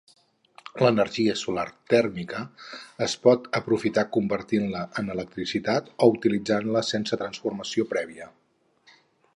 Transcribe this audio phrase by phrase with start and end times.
[0.83, 2.39] L'energia solar tèrmica
[3.09, 8.31] es pot aprofitar convertint-la en electricitat o utilitzant-la sense transformació prèvia.